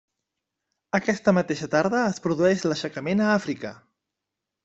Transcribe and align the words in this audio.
Aquesta 0.99 1.33
mateixa 1.39 1.67
tarda 1.75 1.99
es 2.15 2.19
produeix 2.25 2.65
l'aixecament 2.71 3.23
a 3.27 3.31
Àfrica. 3.37 3.75